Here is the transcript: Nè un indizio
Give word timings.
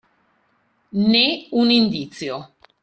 Nè 1.11 1.45
un 1.51 1.69
indizio 1.69 2.43